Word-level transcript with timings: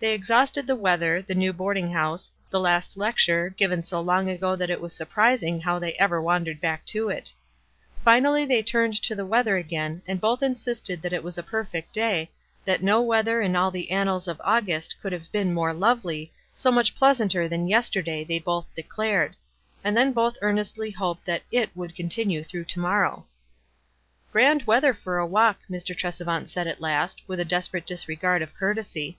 They 0.00 0.12
exhausted 0.12 0.66
the 0.66 0.76
weather, 0.76 1.22
the 1.22 1.34
new 1.34 1.54
boarding 1.54 1.92
house, 1.92 2.30
the 2.50 2.60
last 2.60 2.98
lecture, 2.98 3.48
given 3.56 3.82
so 3.82 4.02
long 4.02 4.28
ago 4.28 4.54
that 4.54 4.68
it 4.68 4.82
was 4.82 4.92
surprising 4.92 5.62
how 5.62 5.78
they 5.78 5.94
ever 5.94 6.20
wandered 6.20 6.60
back 6.60 6.84
to 6.88 7.08
it. 7.08 7.32
Finally 8.04 8.44
they 8.44 8.56
returned 8.58 8.92
to 9.00 9.14
the 9.14 9.24
weather 9.24 9.56
again, 9.56 10.02
and 10.06 10.20
both 10.20 10.42
insisted 10.42 11.00
that 11.00 11.14
it 11.14 11.24
was 11.24 11.38
a 11.38 11.42
perfect 11.42 11.94
day, 11.94 12.30
that 12.66 12.82
no 12.82 13.00
weather 13.00 13.40
in 13.40 13.56
all 13.56 13.70
the 13.70 13.90
annals 13.90 14.28
of 14.28 14.38
August 14.44 14.96
could 15.00 15.10
have 15.10 15.32
been 15.32 15.54
more 15.54 15.72
lovely, 15.72 16.30
so 16.54 16.70
much 16.70 16.94
pleasanter 16.94 17.48
than 17.48 17.66
yesterday, 17.66 18.24
they 18.24 18.38
both 18.38 18.66
declared; 18.74 19.36
and 19.82 19.96
then 19.96 20.12
both 20.12 20.36
earnestly 20.42 20.90
hoped 20.90 21.24
that 21.24 21.44
"it" 21.50 21.74
would 21.74 21.96
continue 21.96 22.44
through 22.44 22.64
to 22.66 22.78
morrow. 22.78 23.10
WISE 23.10 23.16
AND 23.16 23.16
OTHERWISE. 23.16 24.26
li)iJ 24.28 24.32
"Grand 24.32 24.66
weather 24.66 24.92
for 24.92 25.16
a 25.16 25.26
walk," 25.26 25.60
Mr. 25.70 25.96
Tresevant 25.96 26.50
said 26.50 26.66
at 26.66 26.82
last, 26.82 27.22
with 27.26 27.40
a 27.40 27.44
desperate 27.46 27.86
disregard 27.86 28.42
of 28.42 28.54
cour 28.54 28.74
tesy. 28.74 29.16